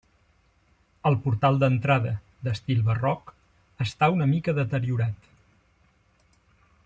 [1.09, 2.13] El portal d'entrada,
[2.47, 3.31] d'estil barroc,
[3.85, 5.33] està una mica deteriorat.